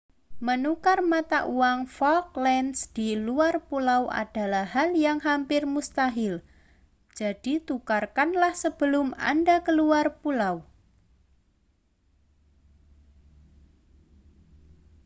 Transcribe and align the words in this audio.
menukar 0.47 0.99
mata 1.11 1.39
uang 1.57 1.79
falklands 1.97 2.79
di 2.97 3.09
luar 3.27 3.55
pulau 3.69 4.03
adalah 4.23 4.65
hal 4.75 4.89
yang 5.05 5.19
hampir 5.27 5.61
mustahil 5.73 6.33
jadi 7.19 7.53
tukarkanlah 7.69 8.53
sebelum 8.63 9.07
anda 9.31 9.55
keluar 9.67 10.05
pulau 10.17 10.65